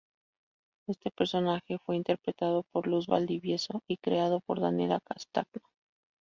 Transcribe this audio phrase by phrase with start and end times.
[0.89, 5.67] Este personaje fue interpretado por Luz Valdivieso y creado por Daniella Castagno.